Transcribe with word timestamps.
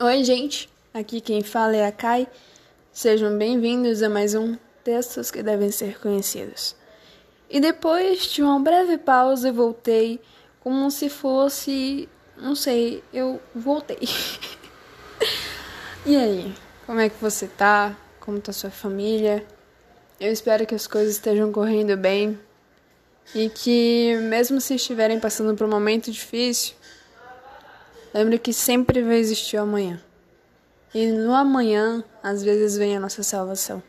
Oi, 0.00 0.24
gente. 0.24 0.66
Aqui 0.94 1.20
quem 1.20 1.42
fala 1.42 1.76
é 1.76 1.86
a 1.86 1.92
Kai. 1.92 2.26
Sejam 2.90 3.36
bem-vindos 3.36 4.02
a 4.02 4.08
mais 4.08 4.34
um 4.34 4.56
Textos 4.82 5.30
que 5.30 5.42
devem 5.42 5.70
ser 5.70 6.00
conhecidos. 6.00 6.74
E 7.50 7.60
depois 7.60 8.22
de 8.22 8.42
uma 8.42 8.58
breve 8.60 8.96
pausa, 8.96 9.52
voltei 9.52 10.22
como 10.60 10.90
se 10.90 11.10
fosse, 11.10 12.08
não 12.34 12.54
sei, 12.54 13.04
eu 13.12 13.38
voltei. 13.54 13.98
e 16.06 16.16
aí, 16.16 16.54
como 16.86 17.00
é 17.00 17.10
que 17.10 17.20
você 17.20 17.46
tá? 17.46 17.94
Como 18.20 18.40
tá 18.40 18.54
sua 18.54 18.70
família? 18.70 19.46
Eu 20.18 20.32
espero 20.32 20.64
que 20.64 20.74
as 20.74 20.86
coisas 20.86 21.16
estejam 21.16 21.52
correndo 21.52 21.94
bem 21.94 22.40
e 23.34 23.48
que, 23.48 24.16
mesmo 24.22 24.60
se 24.60 24.74
estiverem 24.74 25.20
passando 25.20 25.54
por 25.54 25.66
um 25.66 25.70
momento 25.70 26.10
difícil, 26.10 26.74
lembre 28.14 28.38
que 28.38 28.52
sempre 28.52 29.02
vai 29.02 29.16
existir 29.16 29.56
o 29.56 29.62
amanhã. 29.62 30.00
E 30.94 31.06
no 31.06 31.34
amanhã, 31.34 32.02
às 32.22 32.42
vezes, 32.42 32.76
vem 32.78 32.96
a 32.96 33.00
nossa 33.00 33.22
salvação. 33.22 33.82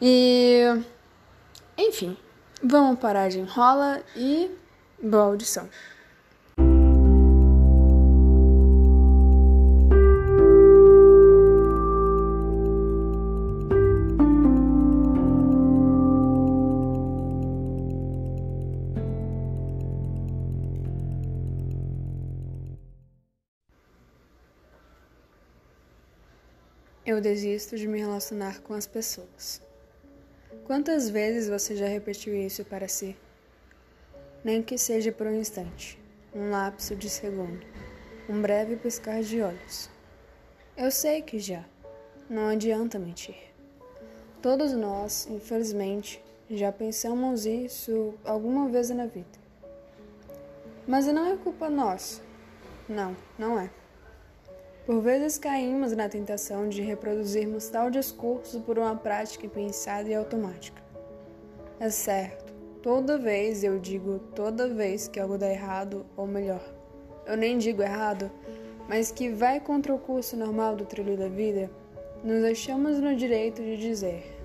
E. 0.00 0.62
Enfim, 1.76 2.16
vamos 2.62 2.98
parar 2.98 3.28
de 3.28 3.38
enrola 3.38 4.02
e 4.16 4.50
boa 5.02 5.24
audição. 5.24 5.68
Eu 27.16 27.20
desisto 27.22 27.78
de 27.78 27.88
me 27.88 27.98
relacionar 27.98 28.60
com 28.60 28.74
as 28.74 28.86
pessoas. 28.86 29.62
Quantas 30.66 31.08
vezes 31.08 31.48
você 31.48 31.74
já 31.74 31.86
repetiu 31.86 32.36
isso 32.36 32.62
para 32.62 32.88
si? 32.88 33.16
Nem 34.44 34.62
que 34.62 34.76
seja 34.76 35.10
por 35.10 35.26
um 35.26 35.34
instante, 35.34 35.98
um 36.34 36.50
lapso 36.50 36.94
de 36.94 37.08
segundo, 37.08 37.66
um 38.28 38.42
breve 38.42 38.76
piscar 38.76 39.22
de 39.22 39.40
olhos. 39.40 39.88
Eu 40.76 40.90
sei 40.90 41.22
que 41.22 41.38
já. 41.38 41.64
Não 42.28 42.48
adianta 42.48 42.98
mentir. 42.98 43.50
Todos 44.42 44.74
nós, 44.74 45.26
infelizmente, 45.30 46.22
já 46.50 46.70
pensamos 46.70 47.46
isso 47.46 48.12
alguma 48.26 48.68
vez 48.68 48.90
na 48.90 49.06
vida. 49.06 49.38
Mas 50.86 51.06
não 51.06 51.32
é 51.32 51.36
culpa 51.38 51.70
nossa. 51.70 52.20
Não, 52.86 53.16
não 53.38 53.58
é. 53.58 53.70
Por 54.86 55.00
vezes 55.00 55.36
caímos 55.36 55.90
na 55.90 56.08
tentação 56.08 56.68
de 56.68 56.80
reproduzirmos 56.80 57.68
tal 57.68 57.90
discurso 57.90 58.60
por 58.60 58.78
uma 58.78 58.94
prática 58.94 59.48
pensada 59.48 60.08
e 60.08 60.14
automática. 60.14 60.80
É 61.80 61.90
certo, 61.90 62.54
toda 62.82 63.18
vez 63.18 63.64
eu 63.64 63.80
digo 63.80 64.20
toda 64.32 64.68
vez 64.68 65.08
que 65.08 65.18
algo 65.18 65.36
dá 65.36 65.50
errado, 65.50 66.06
ou 66.16 66.24
melhor, 66.24 66.62
eu 67.26 67.36
nem 67.36 67.58
digo 67.58 67.82
errado, 67.82 68.30
mas 68.88 69.10
que 69.10 69.28
vai 69.28 69.58
contra 69.58 69.92
o 69.92 69.98
curso 69.98 70.36
normal 70.36 70.76
do 70.76 70.84
trilho 70.84 71.16
da 71.16 71.28
vida, 71.28 71.68
nos 72.22 72.44
achamos 72.44 73.00
no 73.00 73.16
direito 73.16 73.60
de 73.60 73.76
dizer: 73.76 74.38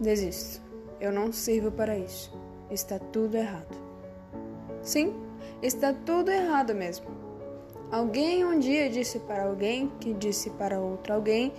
desisto, 0.00 0.62
eu 0.98 1.12
não 1.12 1.30
sirvo 1.30 1.70
para 1.70 1.98
isso, 1.98 2.32
está 2.70 2.98
tudo 2.98 3.36
errado. 3.36 3.76
Sim, 4.82 5.14
está 5.60 5.92
tudo 5.92 6.30
errado 6.30 6.74
mesmo. 6.74 7.29
Alguém 7.90 8.44
um 8.44 8.60
dia 8.60 8.88
disse 8.88 9.18
para 9.18 9.46
alguém, 9.46 9.90
que 9.98 10.12
disse 10.12 10.48
para 10.50 10.78
outro 10.78 11.12
alguém, 11.12 11.52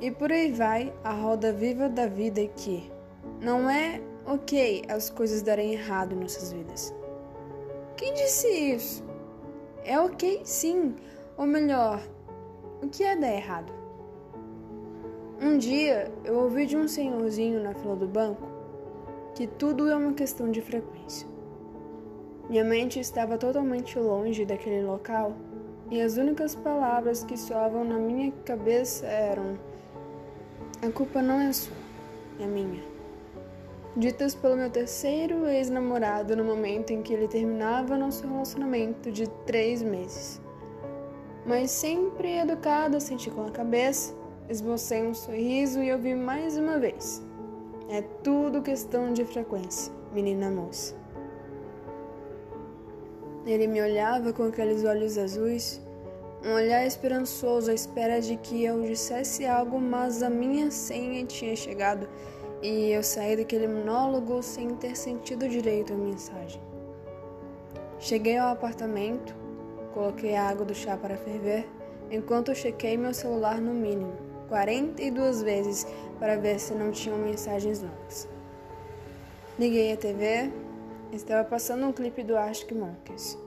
e 0.00 0.10
por 0.10 0.30
aí 0.30 0.52
vai 0.52 0.92
a 1.02 1.12
roda 1.12 1.50
viva 1.50 1.88
da 1.88 2.06
vida 2.06 2.46
que 2.46 2.90
não 3.40 3.70
é 3.70 4.00
ok 4.26 4.82
as 4.86 5.08
coisas 5.08 5.40
darem 5.40 5.72
errado 5.72 6.12
em 6.12 6.18
nossas 6.18 6.52
vidas. 6.52 6.94
Quem 7.96 8.12
disse 8.12 8.46
isso? 8.48 9.04
É 9.82 9.98
ok, 9.98 10.42
sim, 10.44 10.94
ou 11.38 11.46
melhor, 11.46 12.02
o 12.82 12.88
que 12.88 13.02
é 13.02 13.16
dar 13.16 13.32
errado? 13.32 13.72
Um 15.40 15.56
dia 15.56 16.12
eu 16.22 16.38
ouvi 16.38 16.66
de 16.66 16.76
um 16.76 16.86
senhorzinho 16.86 17.62
na 17.62 17.72
fila 17.72 17.96
do 17.96 18.06
banco 18.06 18.46
que 19.34 19.46
tudo 19.46 19.88
é 19.88 19.96
uma 19.96 20.12
questão 20.12 20.50
de 20.50 20.60
frequência. 20.60 21.26
Minha 22.50 22.64
mente 22.64 23.00
estava 23.00 23.38
totalmente 23.38 23.98
longe 23.98 24.44
daquele 24.44 24.82
local 24.84 25.34
e 25.90 26.00
as 26.00 26.16
únicas 26.16 26.54
palavras 26.54 27.24
que 27.24 27.36
soavam 27.36 27.84
na 27.84 27.98
minha 27.98 28.32
cabeça 28.44 29.06
eram: 29.06 29.58
A 30.82 30.90
culpa 30.90 31.22
não 31.22 31.40
é 31.40 31.52
sua, 31.52 31.76
é 32.38 32.46
minha. 32.46 32.82
Ditas 33.96 34.34
pelo 34.34 34.56
meu 34.56 34.70
terceiro 34.70 35.46
ex-namorado 35.46 36.36
no 36.36 36.44
momento 36.44 36.92
em 36.92 37.02
que 37.02 37.12
ele 37.12 37.26
terminava 37.26 37.96
nosso 37.96 38.26
relacionamento 38.26 39.10
de 39.10 39.28
três 39.46 39.82
meses. 39.82 40.40
Mas 41.44 41.70
sempre 41.70 42.38
educada, 42.38 43.00
senti 43.00 43.30
com 43.30 43.46
a 43.46 43.50
cabeça, 43.50 44.14
esbocei 44.48 45.02
um 45.02 45.14
sorriso 45.14 45.82
e 45.82 45.92
ouvi 45.92 46.14
mais 46.14 46.56
uma 46.58 46.78
vez. 46.78 47.22
É 47.88 48.02
tudo 48.22 48.60
questão 48.60 49.12
de 49.12 49.24
frequência, 49.24 49.92
menina 50.12 50.50
moça. 50.50 50.94
Ele 53.48 53.66
me 53.66 53.80
olhava 53.80 54.30
com 54.30 54.42
aqueles 54.42 54.84
olhos 54.84 55.16
azuis, 55.16 55.80
um 56.44 56.52
olhar 56.52 56.86
esperançoso 56.86 57.70
à 57.70 57.74
espera 57.74 58.20
de 58.20 58.36
que 58.36 58.62
eu 58.62 58.82
dissesse 58.82 59.46
algo, 59.46 59.80
mas 59.80 60.22
a 60.22 60.28
minha 60.28 60.70
senha 60.70 61.24
tinha 61.24 61.56
chegado 61.56 62.06
e 62.60 62.90
eu 62.90 63.02
saí 63.02 63.38
daquele 63.38 63.66
monólogo 63.66 64.42
sem 64.42 64.74
ter 64.74 64.94
sentido 64.94 65.48
direito 65.48 65.94
a 65.94 65.96
mensagem. 65.96 66.60
Cheguei 67.98 68.36
ao 68.36 68.52
apartamento, 68.52 69.34
coloquei 69.94 70.36
a 70.36 70.46
água 70.46 70.66
do 70.66 70.74
chá 70.74 70.98
para 70.98 71.16
ferver, 71.16 71.66
enquanto 72.10 72.54
chequei 72.54 72.98
meu 72.98 73.14
celular 73.14 73.62
no 73.62 73.72
mínimo 73.72 74.12
42 74.50 75.42
vezes 75.42 75.86
para 76.20 76.36
ver 76.36 76.60
se 76.60 76.74
não 76.74 76.90
tinham 76.90 77.16
mensagens 77.16 77.80
novas. 77.80 78.28
Liguei 79.58 79.90
a 79.94 79.96
TV, 79.96 80.52
Estava 81.12 81.42
passando 81.42 81.86
um 81.86 81.92
clipe 81.92 82.22
do 82.22 82.36
Arctic 82.36 82.72
Monkeys. 82.72 83.38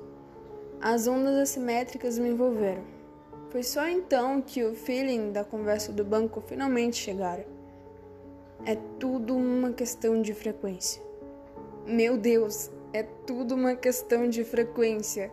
As 0.81 1.05
ondas 1.05 1.35
assimétricas 1.35 2.17
me 2.17 2.29
envolveram. 2.29 2.83
Foi 3.51 3.61
só 3.61 3.87
então 3.87 4.41
que 4.41 4.63
o 4.63 4.73
feeling 4.73 5.31
da 5.31 5.43
conversa 5.43 5.91
do 5.91 6.03
banco 6.03 6.41
finalmente 6.41 6.97
chegara. 6.97 7.45
É 8.65 8.75
tudo 8.99 9.35
uma 9.35 9.71
questão 9.73 10.23
de 10.23 10.33
frequência. 10.33 11.03
Meu 11.85 12.17
Deus, 12.17 12.71
é 12.93 13.03
tudo 13.03 13.53
uma 13.53 13.75
questão 13.75 14.27
de 14.27 14.43
frequência. 14.43 15.31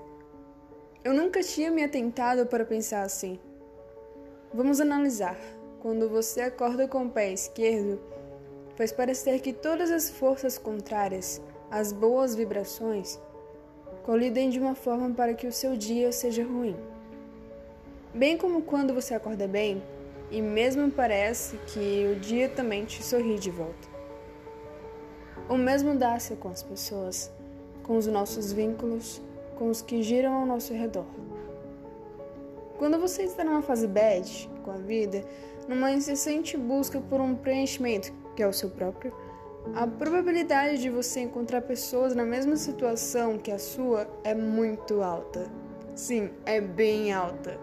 Eu 1.02 1.14
nunca 1.14 1.40
tinha 1.40 1.70
me 1.70 1.82
atentado 1.82 2.44
para 2.44 2.64
pensar 2.64 3.04
assim. 3.04 3.40
Vamos 4.52 4.82
analisar. 4.82 5.38
Quando 5.80 6.10
você 6.10 6.42
acorda 6.42 6.86
com 6.86 7.06
o 7.06 7.10
pé 7.10 7.32
esquerdo, 7.32 7.98
faz 8.76 8.92
parecer 8.92 9.40
que 9.40 9.54
todas 9.54 9.90
as 9.90 10.10
forças 10.10 10.58
contrárias 10.58 11.40
as 11.70 11.92
boas 11.92 12.34
vibrações 12.34 13.20
colidem 14.04 14.48
de 14.48 14.58
uma 14.58 14.74
forma 14.74 15.10
para 15.10 15.34
que 15.34 15.46
o 15.46 15.52
seu 15.52 15.76
dia 15.76 16.10
seja 16.12 16.42
ruim. 16.42 16.74
Bem 18.14 18.38
como 18.38 18.62
quando 18.62 18.94
você 18.94 19.14
acorda 19.14 19.46
bem 19.46 19.82
e 20.30 20.40
mesmo 20.40 20.90
parece 20.90 21.58
que 21.66 22.10
o 22.10 22.18
dia 22.18 22.48
também 22.48 22.84
te 22.84 23.02
sorri 23.02 23.38
de 23.38 23.50
volta. 23.50 23.88
O 25.48 25.56
mesmo 25.56 25.94
dá-se 25.94 26.36
com 26.36 26.48
as 26.48 26.62
pessoas, 26.62 27.30
com 27.82 27.96
os 27.96 28.06
nossos 28.06 28.52
vínculos, 28.52 29.20
com 29.56 29.68
os 29.68 29.82
que 29.82 30.02
giram 30.02 30.32
ao 30.32 30.46
nosso 30.46 30.72
redor. 30.72 31.06
Quando 32.78 32.98
você 32.98 33.24
está 33.24 33.44
numa 33.44 33.60
fase 33.62 33.86
bad 33.86 34.48
com 34.64 34.70
a 34.70 34.76
vida, 34.76 35.22
numa 35.66 35.92
incessante 35.92 36.56
busca 36.56 37.00
por 37.00 37.20
um 37.20 37.34
preenchimento, 37.34 38.12
que 38.34 38.42
é 38.42 38.46
o 38.46 38.52
seu 38.52 38.70
próprio, 38.70 39.12
a 39.74 39.86
probabilidade 39.86 40.80
de 40.80 40.90
você 40.90 41.20
encontrar 41.20 41.62
pessoas 41.62 42.14
na 42.14 42.24
mesma 42.24 42.56
situação 42.56 43.38
que 43.38 43.50
a 43.50 43.58
sua 43.58 44.08
é 44.24 44.34
muito 44.34 45.02
alta. 45.02 45.46
Sim, 45.94 46.30
é 46.46 46.60
bem 46.60 47.12
alta. 47.12 47.58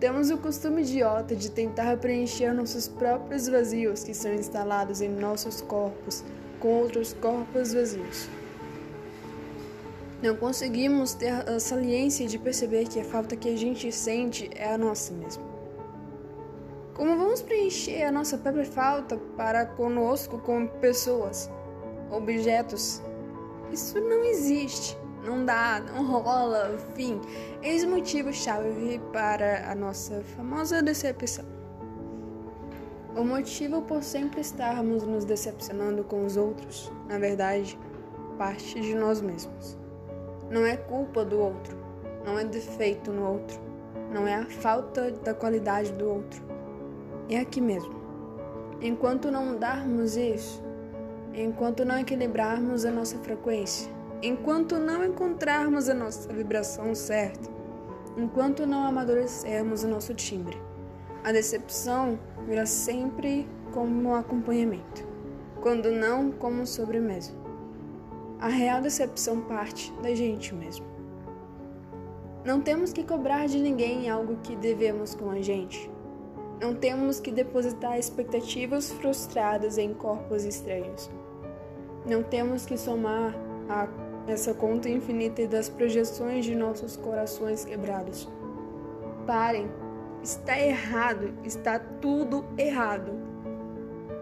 Temos 0.00 0.30
o 0.30 0.38
costume 0.38 0.82
idiota 0.82 1.36
de 1.36 1.50
tentar 1.50 1.96
preencher 1.98 2.52
nossos 2.52 2.88
próprios 2.88 3.48
vazios 3.48 4.02
que 4.02 4.14
são 4.14 4.34
instalados 4.34 5.00
em 5.00 5.08
nossos 5.08 5.60
corpos 5.60 6.24
com 6.58 6.68
outros 6.80 7.12
corpos 7.14 7.72
vazios. 7.72 8.28
Não 10.22 10.36
conseguimos 10.36 11.14
ter 11.14 11.32
a 11.48 11.58
saliência 11.58 12.26
de 12.26 12.38
perceber 12.38 12.88
que 12.88 13.00
a 13.00 13.04
falta 13.04 13.36
que 13.36 13.48
a 13.48 13.56
gente 13.56 13.90
sente 13.90 14.48
é 14.54 14.72
a 14.72 14.78
nossa 14.78 15.12
mesmo. 15.12 15.51
Como 16.94 17.16
vamos 17.16 17.40
preencher 17.40 18.02
a 18.02 18.12
nossa 18.12 18.36
própria 18.36 18.66
falta 18.66 19.16
para 19.34 19.64
conosco 19.64 20.38
como 20.38 20.68
pessoas, 20.68 21.50
objetos? 22.10 23.02
Isso 23.72 23.98
não 23.98 24.22
existe. 24.24 24.98
não 25.24 25.44
dá, 25.44 25.80
não 25.80 26.04
rola, 26.04 26.74
enfim. 26.74 27.20
Eis 27.62 27.84
o 27.84 27.88
motivo-chave 27.88 29.00
para 29.12 29.70
a 29.70 29.74
nossa 29.74 30.20
famosa 30.36 30.82
decepção. 30.82 31.44
O 33.16 33.24
motivo 33.24 33.82
por 33.82 34.02
sempre 34.02 34.40
estarmos 34.40 35.04
nos 35.04 35.24
decepcionando 35.24 36.02
com 36.04 36.26
os 36.26 36.36
outros, 36.36 36.92
na 37.08 37.18
verdade, 37.18 37.78
parte 38.36 38.80
de 38.80 38.94
nós 38.94 39.20
mesmos. 39.20 39.78
Não 40.50 40.66
é 40.66 40.76
culpa 40.76 41.24
do 41.24 41.38
outro, 41.38 41.76
não 42.24 42.38
é 42.38 42.44
defeito 42.44 43.12
no 43.12 43.32
outro, 43.32 43.58
não 44.12 44.26
é 44.26 44.34
a 44.34 44.46
falta 44.46 45.10
da 45.10 45.32
qualidade 45.32 45.92
do 45.92 46.08
outro. 46.08 46.51
É 47.32 47.38
aqui 47.38 47.62
mesmo. 47.62 47.94
Enquanto 48.78 49.30
não 49.30 49.46
mudarmos 49.46 50.18
isso, 50.18 50.62
enquanto 51.32 51.82
não 51.82 51.98
equilibrarmos 51.98 52.84
a 52.84 52.90
nossa 52.90 53.16
frequência, 53.20 53.90
enquanto 54.22 54.78
não 54.78 55.02
encontrarmos 55.02 55.88
a 55.88 55.94
nossa 55.94 56.30
vibração 56.30 56.94
certa, 56.94 57.48
enquanto 58.18 58.66
não 58.66 58.84
amadurecermos 58.84 59.82
o 59.82 59.88
nosso 59.88 60.12
timbre, 60.12 60.60
a 61.24 61.32
decepção 61.32 62.18
virá 62.46 62.66
sempre 62.66 63.48
como 63.72 64.10
um 64.10 64.14
acompanhamento, 64.14 65.08
quando 65.62 65.90
não 65.90 66.30
como 66.32 66.66
sobremesa. 66.66 67.32
A 68.40 68.48
real 68.48 68.82
decepção 68.82 69.40
parte 69.40 69.90
da 70.02 70.14
gente 70.14 70.54
mesmo. 70.54 70.84
Não 72.44 72.60
temos 72.60 72.92
que 72.92 73.02
cobrar 73.02 73.48
de 73.48 73.58
ninguém 73.58 74.10
algo 74.10 74.36
que 74.42 74.54
devemos 74.54 75.14
com 75.14 75.30
a 75.30 75.40
gente. 75.40 75.90
Não 76.62 76.76
temos 76.76 77.18
que 77.18 77.32
depositar 77.32 77.98
expectativas 77.98 78.92
frustradas 78.92 79.78
em 79.78 79.92
corpos 79.92 80.44
estranhos. 80.44 81.10
Não 82.06 82.22
temos 82.22 82.64
que 82.64 82.78
somar 82.78 83.34
a 83.68 83.88
essa 84.28 84.54
conta 84.54 84.88
infinita 84.88 85.44
das 85.48 85.68
projeções 85.68 86.44
de 86.44 86.54
nossos 86.54 86.96
corações 86.96 87.64
quebrados. 87.64 88.28
Parem, 89.26 89.68
está 90.22 90.56
errado, 90.56 91.34
está 91.42 91.80
tudo 91.80 92.44
errado. 92.56 93.10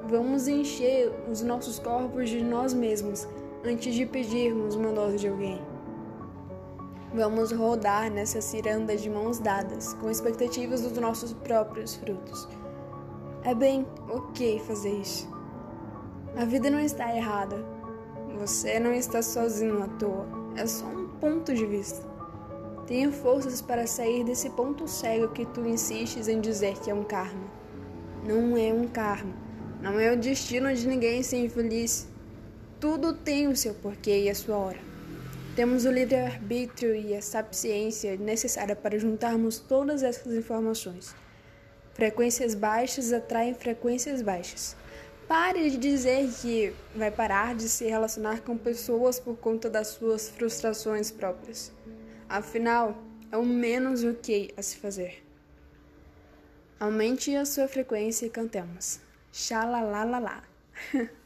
Vamos 0.08 0.48
encher 0.48 1.12
os 1.30 1.42
nossos 1.42 1.78
corpos 1.78 2.30
de 2.30 2.42
nós 2.42 2.72
mesmos 2.72 3.28
antes 3.62 3.94
de 3.94 4.06
pedirmos 4.06 4.76
uma 4.76 4.92
dose 4.92 5.18
de 5.18 5.28
alguém. 5.28 5.60
Vamos 7.12 7.50
rodar 7.50 8.08
nessa 8.08 8.40
ciranda 8.40 8.96
de 8.96 9.10
mãos 9.10 9.40
dadas, 9.40 9.94
com 9.94 10.08
expectativas 10.08 10.82
dos 10.82 10.96
nossos 10.96 11.32
próprios 11.32 11.96
frutos. 11.96 12.48
É 13.42 13.52
bem 13.52 13.84
ok 14.08 14.60
fazer 14.60 14.90
isso. 14.90 15.28
A 16.36 16.44
vida 16.44 16.70
não 16.70 16.78
está 16.78 17.12
errada. 17.16 17.56
Você 18.38 18.78
não 18.78 18.92
está 18.92 19.22
sozinho 19.22 19.82
à 19.82 19.88
toa. 19.88 20.24
É 20.54 20.64
só 20.64 20.86
um 20.86 21.08
ponto 21.20 21.52
de 21.52 21.66
vista. 21.66 22.08
Tenha 22.86 23.10
forças 23.10 23.60
para 23.60 23.88
sair 23.88 24.22
desse 24.22 24.48
ponto 24.50 24.86
cego 24.86 25.32
que 25.32 25.44
tu 25.46 25.66
insistes 25.66 26.28
em 26.28 26.40
dizer 26.40 26.78
que 26.78 26.92
é 26.92 26.94
um 26.94 27.02
karma. 27.02 27.50
Não 28.24 28.56
é 28.56 28.72
um 28.72 28.86
karma. 28.86 29.34
Não 29.82 29.98
é 29.98 30.12
o 30.12 30.16
destino 30.16 30.72
de 30.72 30.86
ninguém 30.86 31.24
ser 31.24 31.44
infeliz. 31.44 32.06
Tudo 32.78 33.12
tem 33.12 33.48
o 33.48 33.56
seu 33.56 33.74
porquê 33.74 34.22
e 34.24 34.30
a 34.30 34.34
sua 34.34 34.56
hora. 34.56 34.89
Temos 35.56 35.84
o 35.84 35.90
livre-arbítrio 35.90 36.94
e 36.94 37.14
a 37.14 37.20
sapiência 37.20 38.16
necessária 38.16 38.76
para 38.76 38.98
juntarmos 38.98 39.58
todas 39.58 40.02
essas 40.02 40.32
informações. 40.32 41.14
Frequências 41.92 42.54
baixas 42.54 43.12
atraem 43.12 43.52
frequências 43.52 44.22
baixas. 44.22 44.76
Pare 45.26 45.68
de 45.70 45.76
dizer 45.76 46.30
que 46.40 46.72
vai 46.94 47.10
parar 47.10 47.54
de 47.54 47.68
se 47.68 47.84
relacionar 47.84 48.42
com 48.42 48.56
pessoas 48.56 49.18
por 49.18 49.36
conta 49.36 49.68
das 49.68 49.88
suas 49.88 50.28
frustrações 50.28 51.10
próprias. 51.10 51.72
Afinal, 52.28 53.02
é 53.30 53.36
o 53.36 53.44
menos 53.44 54.04
ok 54.04 54.52
a 54.56 54.62
se 54.62 54.76
fazer. 54.76 55.22
Aumente 56.78 57.34
a 57.34 57.44
sua 57.44 57.66
frequência 57.66 58.24
e 58.24 58.30
cantemos. 58.30 59.00
Xalalalala. 59.32 60.42